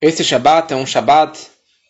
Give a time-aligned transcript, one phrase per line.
[0.00, 1.38] Esse Shabat é um Shabat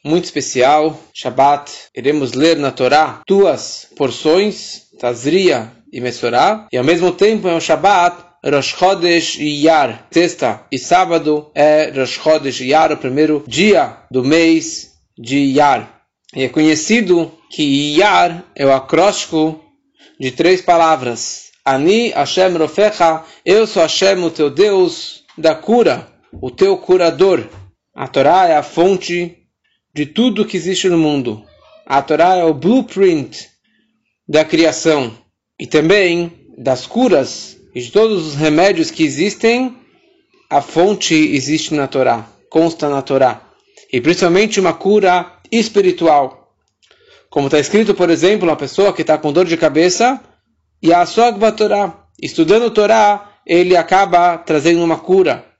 [0.04, 0.97] muito especial.
[1.12, 7.54] Shabat, iremos ler na Torá duas porções, Tazria e Mesorá, e ao mesmo tempo é
[7.54, 13.97] um Shabat Rosh Chodesh Iyar, sexta e sábado é Rosh Chodesh Iyar, o primeiro dia
[14.09, 16.02] do mês de Iyar.
[16.33, 19.61] E é conhecido que Iyar é o acróstico
[20.20, 21.47] de três palavras.
[21.65, 26.07] Ani Hashem Rofecha, eu sou Hashem, o teu Deus da cura,
[26.41, 27.48] o teu curador.
[27.97, 29.38] A Torá é a fonte
[29.95, 31.42] de tudo que existe no mundo.
[31.86, 33.48] A Torá é o blueprint
[34.28, 35.16] da criação
[35.59, 39.74] e também das curas e de todos os remédios que existem.
[40.50, 43.41] A fonte existe na Torá, consta na Torá.
[43.91, 46.55] E principalmente uma cura espiritual.
[47.30, 50.20] Como está escrito, por exemplo, uma pessoa que está com dor de cabeça
[50.83, 51.02] e a
[51.56, 55.55] Torá, estudando Torá, ele acaba trazendo uma cura.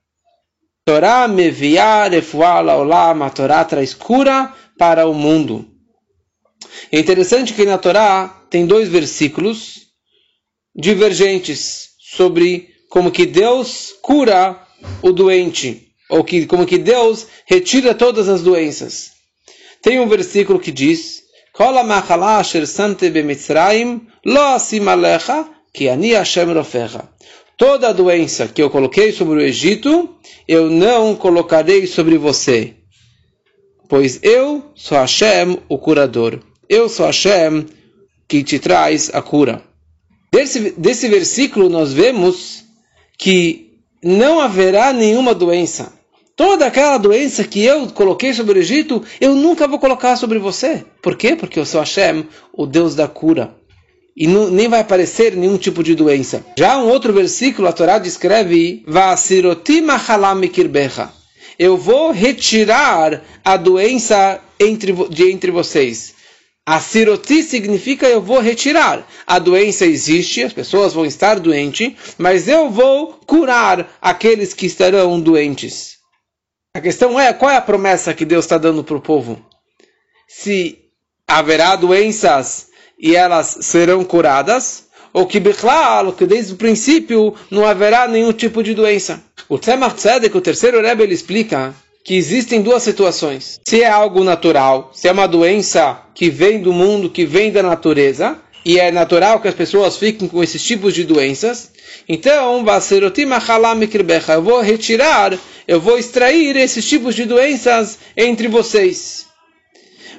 [0.87, 5.67] Torá meviá refuala olam, a Torá traz cura para o mundo.
[6.93, 9.81] É interessante que na Torá tem dois versículos
[10.73, 14.65] divergentes sobre como que Deus cura
[15.03, 19.11] o doente, ou que, como que Deus retira todas as doenças.
[19.83, 21.23] Tem um versículo que diz
[22.39, 23.11] asher sante
[24.25, 27.09] lo asim ani Hashem rofecha.
[27.57, 30.15] Toda a doença que eu coloquei sobre o Egito,
[30.47, 32.75] eu não colocarei sobre você.
[33.89, 36.41] Pois eu sou Hashem, o curador.
[36.69, 37.67] Eu sou Hashem
[38.29, 39.63] que te traz a cura.
[40.33, 42.65] Desse, desse versículo nós vemos
[43.17, 45.97] que não haverá nenhuma doença
[46.37, 50.85] Toda aquela doença que eu coloquei sobre o Egito, eu nunca vou colocar sobre você.
[51.01, 51.35] Por quê?
[51.35, 53.57] Porque eu sou Hashem, o Deus da cura.
[54.17, 56.45] E não, nem vai aparecer nenhum tipo de doença.
[56.59, 58.83] Já um outro versículo, a Torá descreve:
[61.59, 66.15] Eu vou retirar a doença entre, de entre vocês.
[66.65, 69.07] A siroti significa eu vou retirar.
[69.27, 75.21] A doença existe, as pessoas vão estar doentes, mas eu vou curar aqueles que estarão
[75.21, 75.97] doentes.
[76.75, 79.41] A questão é qual é a promessa que Deus está dando para o povo?
[80.27, 80.77] Se
[81.29, 82.66] haverá doenças
[82.99, 88.63] e elas serão curadas, ou que Bichlal, que desde o princípio não haverá nenhum tipo
[88.63, 89.23] de doença.
[89.49, 91.75] O Tzemach Tzedek, o terceiro Rebbe, ele explica
[92.05, 93.59] que existem duas situações.
[93.67, 97.63] Se é algo natural, se é uma doença que vem do mundo, que vem da
[97.63, 101.71] natureza, e é natural que as pessoas fiquem com esses tipos de doenças,
[102.09, 102.65] então,
[104.29, 109.27] eu vou retirar, eu vou extrair esses tipos de doenças entre vocês.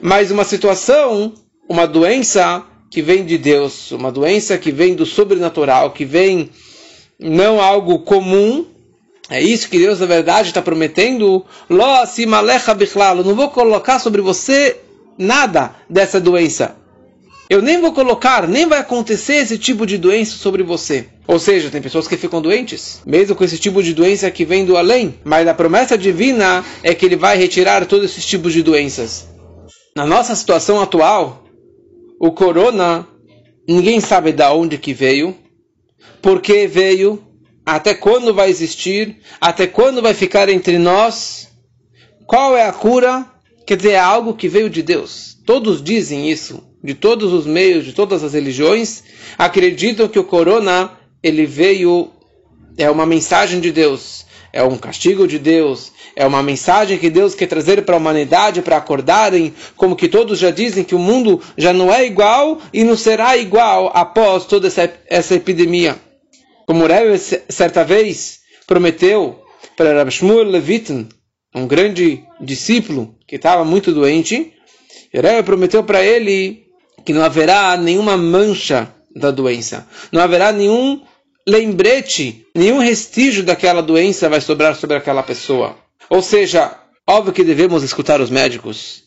[0.02, 1.34] Mas uma situação,
[1.68, 6.50] uma doença que vem de Deus, uma doença que vem do sobrenatural, que vem
[7.20, 8.66] não algo comum,
[9.30, 11.46] é isso que Deus, na verdade, está prometendo.
[11.70, 14.78] Eu não vou colocar sobre você
[15.18, 16.78] nada dessa doença.
[17.50, 21.08] Eu nem vou colocar, nem vai acontecer esse tipo de doença sobre você.
[21.26, 24.66] Ou seja, tem pessoas que ficam doentes, mesmo com esse tipo de doença que vem
[24.66, 25.16] do além.
[25.24, 29.28] Mas a promessa divina é que ele vai retirar todos esses tipos de doenças.
[29.96, 31.47] Na nossa situação atual,
[32.20, 33.08] o corona,
[33.68, 35.36] ninguém sabe de onde que veio,
[36.22, 37.22] por que veio,
[37.66, 41.50] até quando vai existir, até quando vai ficar entre nós,
[42.26, 43.26] qual é a cura,
[43.66, 45.38] quer dizer, é algo que veio de Deus.
[45.46, 49.04] Todos dizem isso de todos os meios, de todas as religiões,
[49.38, 50.92] acreditam que o corona
[51.22, 52.12] ele veio
[52.78, 57.36] é uma mensagem de Deus, é um castigo de Deus, é uma mensagem que Deus
[57.36, 61.40] quer trazer para a humanidade para acordarem, como que todos já dizem que o mundo
[61.56, 65.96] já não é igual e não será igual após toda essa, essa epidemia.
[66.66, 69.44] Como Rebbe certa vez prometeu
[69.76, 71.08] para Rabbi Shmuel Levitin,
[71.54, 74.54] um grande discípulo que estava muito doente,
[75.14, 76.64] Rebbe prometeu para ele
[77.06, 81.00] que não haverá nenhuma mancha da doença, não haverá nenhum
[81.48, 85.78] lembrete, nenhum restígio daquela doença vai sobrar sobre aquela pessoa.
[86.10, 86.76] Ou seja,
[87.06, 89.04] óbvio que devemos escutar os médicos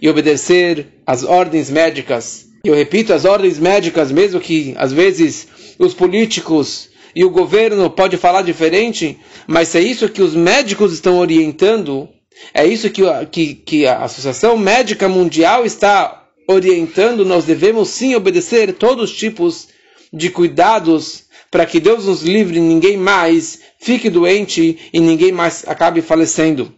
[0.00, 2.46] e obedecer às ordens médicas.
[2.64, 5.48] Eu repito, as ordens médicas, mesmo que às vezes
[5.78, 11.18] os políticos e o governo pode falar diferente, mas é isso que os médicos estão
[11.18, 12.08] orientando,
[12.54, 18.72] é isso que, que, que a Associação Médica Mundial está orientando, nós devemos sim obedecer
[18.74, 19.68] todos os tipos
[20.12, 26.00] de cuidados para que Deus nos livre ninguém mais fique doente e ninguém mais acabe
[26.00, 26.72] falecendo.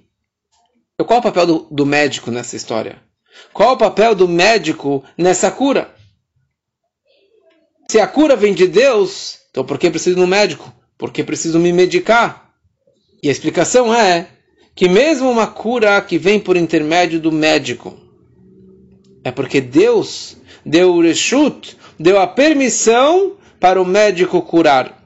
[0.95, 3.03] Então, qual é o papel do, do médico nessa história?
[3.53, 5.95] Qual é o papel do médico nessa cura?
[7.91, 10.73] Se a cura vem de Deus, então por que preciso de um médico?
[10.97, 12.51] Porque preciso me medicar.
[13.23, 14.29] E a explicação é
[14.75, 17.99] que mesmo uma cura que vem por intermédio do médico,
[19.23, 25.04] é porque Deus deu o reshut, deu a permissão para o médico curar.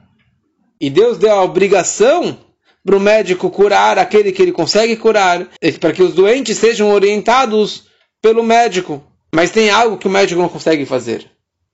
[0.79, 2.37] E Deus deu a obrigação
[2.85, 5.47] para o médico curar aquele que ele consegue curar,
[5.79, 7.83] para que os doentes sejam orientados
[8.21, 9.03] pelo médico.
[9.33, 11.29] Mas tem algo que o médico não consegue fazer.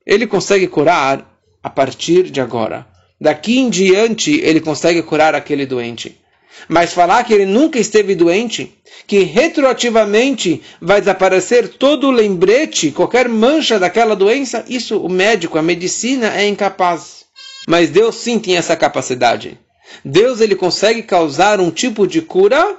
[0.05, 2.85] Ele consegue curar a partir de agora.
[3.19, 6.19] Daqui em diante, ele consegue curar aquele doente.
[6.67, 8.73] Mas falar que ele nunca esteve doente,
[9.05, 15.61] que retroativamente vai desaparecer todo o lembrete, qualquer mancha daquela doença, isso o médico, a
[15.61, 17.24] medicina é incapaz.
[17.67, 19.59] Mas Deus sim tem essa capacidade.
[20.03, 22.77] Deus ele consegue causar um tipo de cura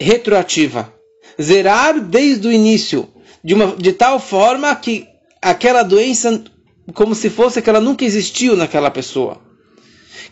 [0.00, 0.92] retroativa,
[1.40, 3.08] zerar desde o início,
[3.42, 5.06] de, uma, de tal forma que
[5.40, 6.44] aquela doença,
[6.94, 9.46] como se fosse que ela nunca existiu naquela pessoa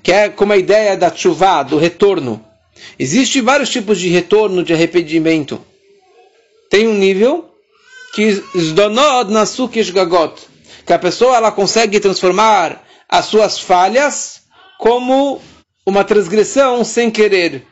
[0.05, 2.45] que é como a ideia da chuva, do retorno.
[2.99, 5.59] Existem vários tipos de retorno, de arrependimento.
[6.69, 7.51] Tem um nível
[8.15, 9.31] que zdonod
[10.85, 12.84] que a pessoa ela consegue transformar
[13.17, 14.41] as suas falhas
[14.77, 15.41] como
[15.87, 17.65] uma transgressão sem querer,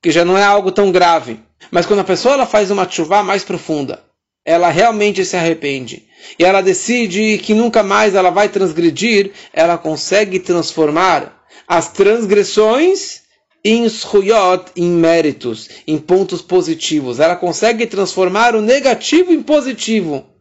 [0.00, 1.40] que já não é algo tão grave.
[1.72, 4.04] Mas quando a pessoa ela faz uma chuva mais profunda,
[4.44, 6.04] ela realmente se arrepende
[6.38, 13.22] e ela decide que nunca mais ela vai transgredir, ela consegue transformar as transgressões
[13.64, 17.18] em shuyot, em méritos, em pontos positivos.
[17.18, 20.35] Ela consegue transformar o negativo em positivo.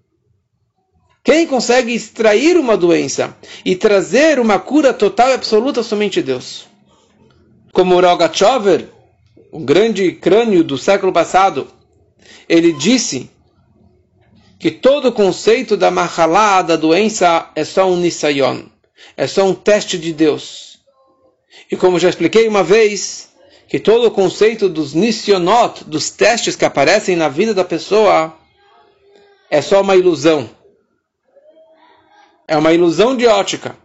[1.26, 3.36] Quem consegue extrair uma doença
[3.66, 6.68] e trazer uma cura total e absoluta somente Deus.
[7.74, 8.90] Como Rogachover,
[9.52, 11.68] o grande crânio do século passado,
[12.48, 13.28] ele disse
[14.60, 18.66] que todo o conceito da mahalá, da doença, é só um nisayon,
[19.18, 20.78] é só um teste de Deus.
[21.72, 23.30] E como já expliquei uma vez,
[23.68, 28.32] que todo o conceito dos nissionot, dos testes que aparecem na vida da pessoa,
[29.50, 30.55] é só uma ilusão.
[32.48, 33.76] É uma ilusão de ótica.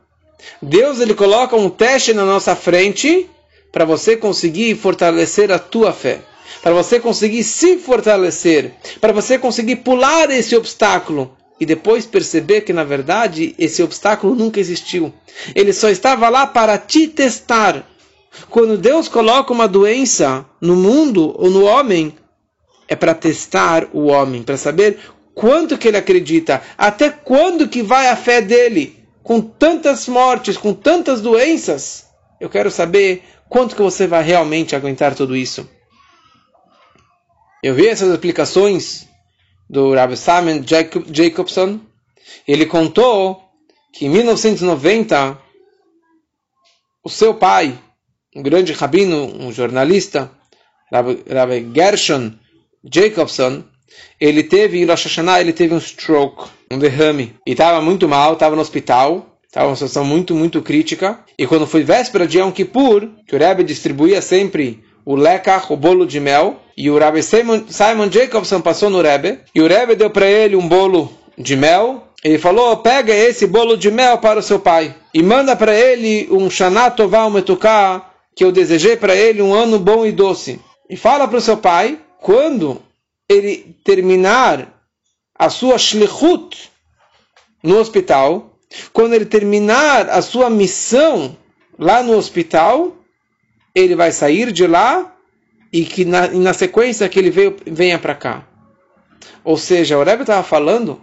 [0.60, 3.28] Deus ele coloca um teste na nossa frente
[3.72, 6.20] para você conseguir fortalecer a tua fé,
[6.62, 12.72] para você conseguir se fortalecer, para você conseguir pular esse obstáculo e depois perceber que
[12.72, 15.12] na verdade esse obstáculo nunca existiu.
[15.54, 17.86] Ele só estava lá para te testar.
[18.48, 22.14] Quando Deus coloca uma doença no mundo ou no homem,
[22.88, 24.98] é para testar o homem, para saber
[25.40, 30.74] quanto que ele acredita, até quando que vai a fé dele, com tantas mortes, com
[30.74, 32.04] tantas doenças.
[32.38, 35.66] Eu quero saber quanto que você vai realmente aguentar tudo isso.
[37.62, 39.08] Eu vi essas explicações
[39.68, 40.62] do Rabbi Simon
[41.10, 41.80] Jacobson,
[42.46, 43.42] ele contou
[43.94, 45.38] que em 1990
[47.02, 47.78] o seu pai,
[48.36, 50.30] um grande rabino, um jornalista,
[50.92, 52.34] Rabbi, Gershon
[52.84, 53.64] Jacobson,
[54.20, 58.34] ele teve em Rosh Hashanah, ele teve um stroke, um derrame, e estava muito mal,
[58.34, 62.50] estava no hospital, estava uma situação muito, muito crítica, e quando foi véspera de Yom
[62.50, 67.22] Kippur, que o Rebbe distribuía sempre o lekach, o bolo de mel, e o Rabbi
[67.22, 71.56] Simon, Simon Jacobson passou no Rebbe, e o Rebbe deu para ele um bolo de
[71.56, 75.74] mel, ele falou, pega esse bolo de mel para o seu pai, e manda para
[75.74, 80.60] ele um Shana Tová Metuká, que eu desejei para ele um ano bom e doce.
[80.88, 82.80] E fala para o seu pai, quando
[83.30, 84.82] ele terminar
[85.38, 86.68] a sua shlichut
[87.62, 88.58] no hospital,
[88.92, 91.36] quando ele terminar a sua missão
[91.78, 92.96] lá no hospital,
[93.72, 95.14] ele vai sair de lá
[95.72, 98.44] e que na, na sequência que ele veio, venha para cá.
[99.44, 101.00] Ou seja, o Rebbe estava falando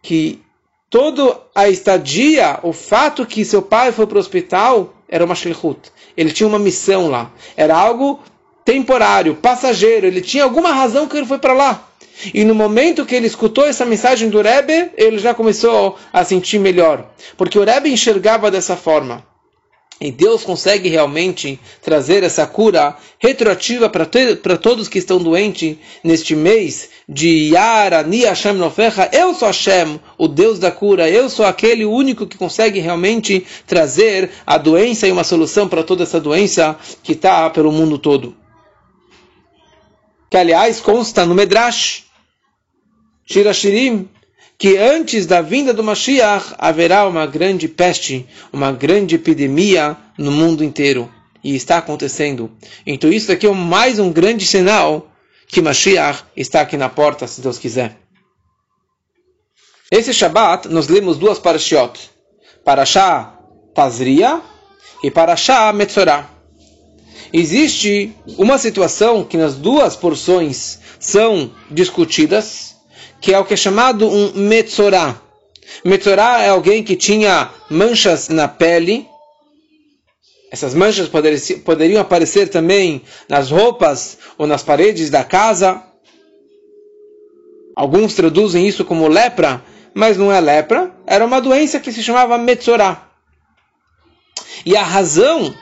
[0.00, 0.40] que
[0.88, 5.90] toda a estadia, o fato que seu pai foi para o hospital, era uma shlichut.
[6.16, 7.32] Ele tinha uma missão lá.
[7.56, 8.20] Era algo
[8.64, 10.06] temporário, passageiro.
[10.06, 11.88] Ele tinha alguma razão que ele foi para lá.
[12.32, 16.58] E no momento que ele escutou essa mensagem do Rebbe, ele já começou a sentir
[16.58, 17.10] melhor.
[17.36, 19.24] Porque o Rebbe enxergava dessa forma.
[20.00, 26.90] E Deus consegue realmente trazer essa cura retroativa para todos que estão doentes neste mês
[27.08, 29.08] de Yara, Ni Hashem Nofecha.
[29.12, 31.08] Eu sou Hashem, o Deus da cura.
[31.08, 36.02] Eu sou aquele único que consegue realmente trazer a doença e uma solução para toda
[36.02, 38.41] essa doença que está pelo mundo todo.
[40.32, 42.04] Que aliás consta no Medrash,
[43.26, 44.08] Shirashirim,
[44.56, 50.64] que antes da vinda do Mashiach haverá uma grande peste, uma grande epidemia no mundo
[50.64, 51.12] inteiro.
[51.44, 52.50] E está acontecendo.
[52.86, 55.12] Então isso aqui é mais um grande sinal
[55.46, 57.98] que Mashiach está aqui na porta, se Deus quiser.
[59.90, 62.10] Esse Shabat nós lemos duas parashiot.
[62.64, 63.38] Parashá
[63.74, 64.40] Tazria
[65.04, 66.26] e Parashá Metzorah.
[67.32, 72.76] Existe uma situação que nas duas porções são discutidas,
[73.20, 75.20] que é o que é chamado um metzorá.
[75.84, 79.08] Metzorá é alguém que tinha manchas na pele.
[80.50, 81.08] Essas manchas
[81.64, 85.82] poderiam aparecer também nas roupas ou nas paredes da casa.
[87.74, 90.94] Alguns traduzem isso como lepra, mas não é lepra.
[91.06, 93.08] Era uma doença que se chamava metzorá.
[94.66, 95.54] E a razão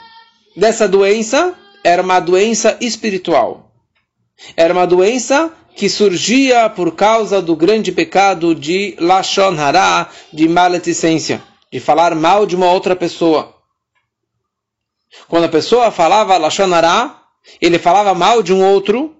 [0.56, 3.72] dessa doença era uma doença espiritual.
[4.56, 11.42] Era uma doença que surgia por causa do grande pecado de Lashon Hara, de maledicência,
[11.72, 13.54] de falar mal de uma outra pessoa.
[15.28, 17.16] Quando a pessoa falava Lashon Hara,
[17.60, 19.16] ele falava mal de um outro,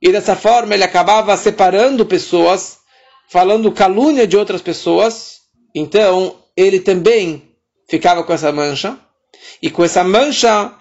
[0.00, 2.78] e dessa forma ele acabava separando pessoas,
[3.28, 5.40] falando calúnia de outras pessoas,
[5.74, 7.42] então ele também
[7.88, 8.98] ficava com essa mancha,
[9.60, 10.72] e com essa mancha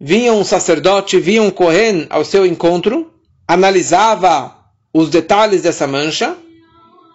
[0.00, 3.12] vinha um sacerdote, vinha um Kohen ao seu encontro,
[3.46, 4.54] analisava
[4.92, 6.36] os detalhes dessa mancha.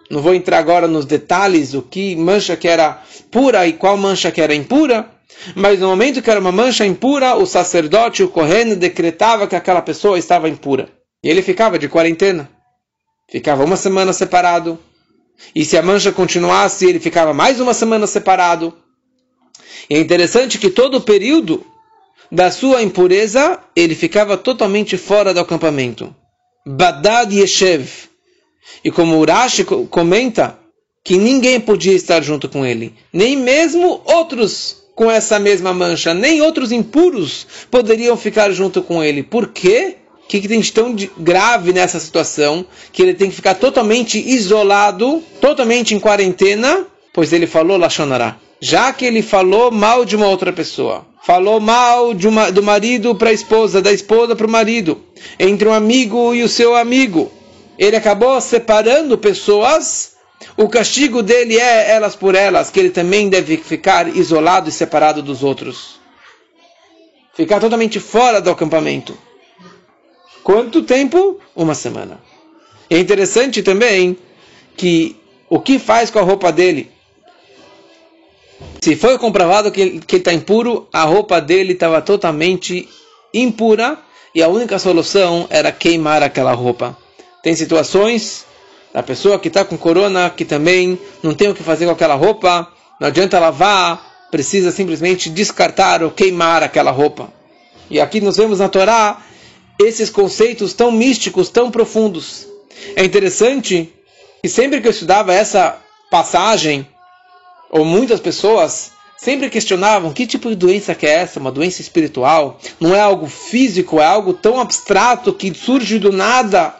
[0.09, 4.31] Não vou entrar agora nos detalhes, o que mancha que era pura e qual mancha
[4.31, 5.09] que era impura.
[5.55, 9.81] Mas no momento que era uma mancha impura, o sacerdote, o Kohen, decretava que aquela
[9.81, 10.89] pessoa estava impura.
[11.23, 12.49] E ele ficava de quarentena.
[13.29, 14.77] Ficava uma semana separado.
[15.55, 18.73] E se a mancha continuasse, ele ficava mais uma semana separado.
[19.89, 21.65] E é interessante que todo o período
[22.33, 26.13] da sua impureza, ele ficava totalmente fora do acampamento.
[26.65, 27.87] Badad Yeshev.
[28.83, 30.57] E como Urashi comenta,
[31.03, 36.41] que ninguém podia estar junto com ele, nem mesmo outros com essa mesma mancha, nem
[36.41, 39.21] outros impuros poderiam ficar junto com ele.
[39.21, 39.97] Por quê?
[40.23, 42.65] O que, que tem de tão grave nessa situação?
[42.91, 48.37] Que ele tem que ficar totalmente isolado, totalmente em quarentena, pois ele falou Lashonará.
[48.59, 53.29] Já que ele falou mal de uma outra pessoa falou mal uma, do marido para
[53.29, 55.01] a esposa, da esposa para o marido,
[55.39, 57.31] entre um amigo e o seu amigo.
[57.79, 60.13] Ele acabou separando pessoas.
[60.57, 65.21] O castigo dele é elas por elas, que ele também deve ficar isolado e separado
[65.23, 65.99] dos outros.
[67.33, 69.17] Ficar totalmente fora do acampamento.
[70.43, 71.39] Quanto tempo?
[71.55, 72.19] Uma semana.
[72.89, 74.17] É interessante também
[74.75, 75.15] que
[75.49, 76.91] o que faz com a roupa dele?
[78.83, 82.89] Se foi comprovado que ele está impuro, a roupa dele estava totalmente
[83.33, 83.97] impura
[84.35, 86.97] e a única solução era queimar aquela roupa.
[87.41, 88.43] Tem situações
[88.93, 92.15] da pessoa que está com corona que também não tem o que fazer com aquela
[92.15, 92.67] roupa,
[92.99, 97.31] não adianta lavar, precisa simplesmente descartar ou queimar aquela roupa.
[97.89, 99.23] E aqui nós vemos na Torá
[99.79, 102.45] esses conceitos tão místicos, tão profundos.
[102.97, 103.93] É interessante
[104.41, 106.85] que sempre que eu estudava essa passagem
[107.73, 112.59] ou muitas pessoas sempre questionavam que tipo de doença que é essa, uma doença espiritual,
[112.79, 116.75] não é algo físico, é algo tão abstrato que surge do nada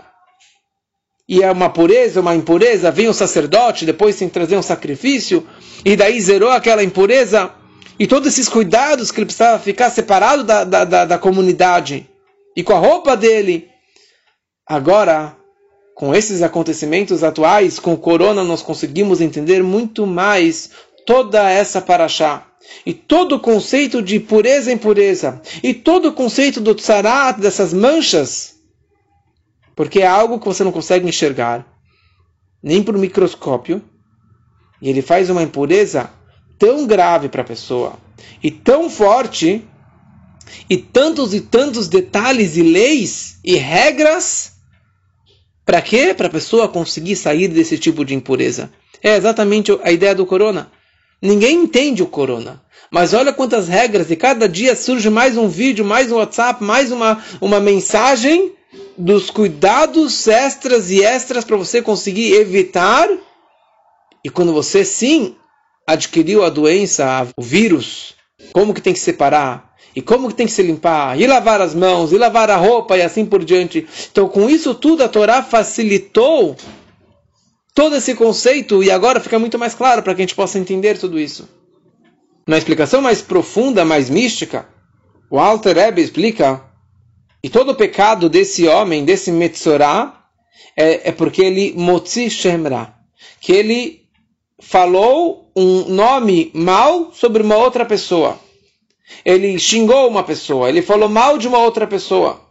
[1.27, 5.47] e é uma pureza, uma impureza, vem o sacerdote, depois tem que trazer um sacrifício,
[5.83, 7.49] e daí zerou aquela impureza,
[7.97, 12.07] e todos esses cuidados que ele precisava ficar separado da, da, da, da comunidade,
[12.55, 13.69] e com a roupa dele.
[14.67, 15.35] Agora,
[15.93, 20.71] com esses acontecimentos atuais, com o corona, nós conseguimos entender muito mais
[21.05, 22.47] toda essa paraxá.
[22.85, 25.41] E todo o conceito de pureza e impureza.
[25.61, 28.55] E todo o conceito do tsarat, dessas manchas.
[29.75, 31.67] Porque é algo que você não consegue enxergar.
[32.61, 33.81] Nem por microscópio.
[34.81, 36.09] E ele faz uma impureza
[36.57, 37.93] tão grave para a pessoa.
[38.41, 39.63] E tão forte.
[40.69, 44.52] E tantos e tantos detalhes e leis e regras
[45.65, 46.13] para quê?
[46.13, 48.71] Para a pessoa conseguir sair desse tipo de impureza.
[49.01, 50.71] É exatamente a ideia do corona.
[51.21, 52.61] Ninguém entende o corona.
[52.91, 56.91] Mas olha quantas regras, e cada dia surge mais um vídeo, mais um WhatsApp, mais
[56.91, 58.53] uma, uma mensagem
[58.97, 63.09] dos cuidados extras e extras para você conseguir evitar.
[64.23, 65.35] E quando você sim
[65.87, 68.15] adquiriu a doença, o vírus,
[68.51, 69.72] como que tem que separar?
[69.95, 72.97] E como que tem que se limpar, e lavar as mãos, e lavar a roupa,
[72.97, 73.87] e assim por diante.
[74.11, 76.55] Então, com isso tudo, a Torá facilitou
[77.75, 80.97] todo esse conceito, e agora fica muito mais claro para que a gente possa entender
[80.97, 81.47] tudo isso.
[82.47, 84.67] Na explicação mais profunda, mais mística,
[85.29, 86.61] o Alter Rebbe explica
[87.41, 90.25] e todo o pecado desse homem, desse Metzorah,
[90.77, 92.93] é, é porque ele motzi shemra,
[93.39, 94.03] que ele
[94.59, 98.39] falou um nome mal sobre uma outra pessoa
[99.25, 102.41] ele xingou uma pessoa, ele falou mal de uma outra pessoa.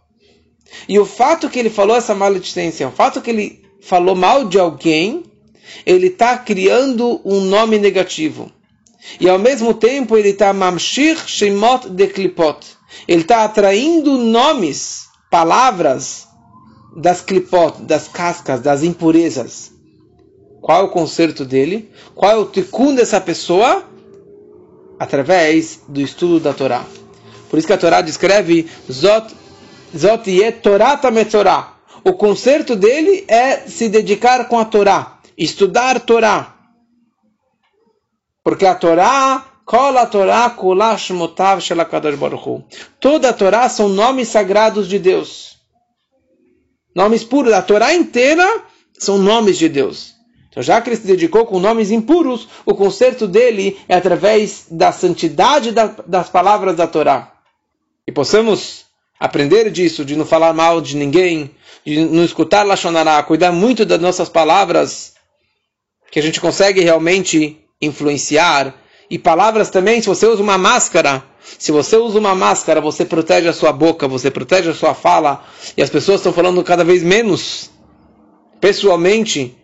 [0.88, 4.58] E o fato que ele falou essa maledicência, o fato que ele falou mal de
[4.58, 5.24] alguém,
[5.84, 8.50] ele está criando um nome negativo.
[9.20, 12.58] E ao mesmo tempo ele está mamshir shemot de klipot.
[13.08, 16.28] Ele está atraindo nomes, palavras
[16.96, 19.72] das clipot, das cascas, das impurezas.
[20.60, 21.90] Qual é o conserto dele?
[22.14, 23.84] Qual é o tikkun dessa pessoa?
[25.02, 26.84] Através do estudo da Torá.
[27.50, 29.34] Por isso que a Torá descreve Zot,
[29.96, 31.74] Zot ye Torah Torá.
[32.04, 36.54] O conserto dele é se dedicar com a Torá, estudar Torá.
[38.44, 39.44] Porque a Torá
[43.00, 45.56] Toda a Torá são nomes sagrados de Deus.
[46.94, 47.52] Nomes puros.
[47.52, 48.46] A Torá inteira
[48.96, 50.14] são nomes de Deus.
[50.52, 54.92] Então, já que ele se dedicou com nomes impuros, o conserto dele é através da
[54.92, 55.72] santidade
[56.06, 57.32] das palavras da Torá.
[58.06, 58.84] E possamos
[59.18, 61.50] aprender disso, de não falar mal de ninguém,
[61.86, 65.14] de não escutar Lachonará, cuidar muito das nossas palavras,
[66.10, 68.74] que a gente consegue realmente influenciar
[69.08, 71.24] e palavras também, se você usa uma máscara,
[71.58, 75.44] se você usa uma máscara, você protege a sua boca, você protege a sua fala,
[75.78, 77.70] e as pessoas estão falando cada vez menos
[78.60, 79.56] pessoalmente,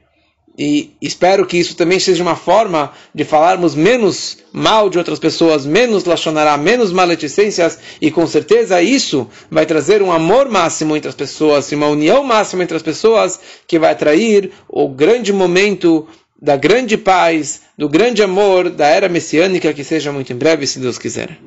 [0.58, 5.64] e espero que isso também seja uma forma de falarmos menos mal de outras pessoas,
[5.64, 11.14] menos lachonará, menos maledicências, e com certeza isso vai trazer um amor máximo entre as
[11.14, 13.38] pessoas, uma união máxima entre as pessoas,
[13.68, 16.08] que vai atrair o grande momento
[16.40, 20.80] da grande paz, do grande amor da era messiânica que seja muito em breve, se
[20.80, 21.38] Deus quiser.